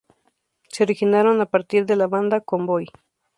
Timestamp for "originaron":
0.83-1.41